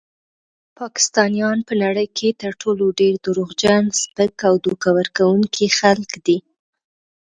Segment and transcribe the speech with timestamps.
[0.79, 6.37] پاکستانیان په نړۍ کې تر ټولو ډیر دروغجن، سپک او دوکه ورکونکي خلک دي.